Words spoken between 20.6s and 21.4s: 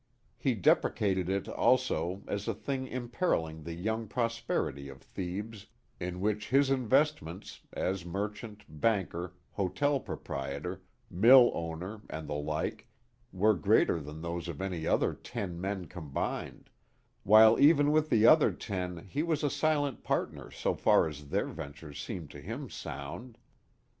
far as